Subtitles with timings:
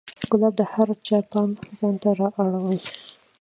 [0.29, 2.79] ګلاب د هر چا پام ځان ته را اړوي.